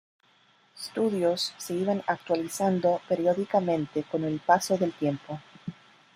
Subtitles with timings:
[0.75, 5.39] Studios se iban actualizando periódicamente con el paso del tiempo.